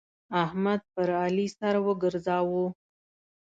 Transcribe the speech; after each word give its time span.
احمد 0.43 0.81
پر 0.93 1.07
علي 1.23 1.47
سر 1.57 1.75
وګرځاوو. 1.85 2.65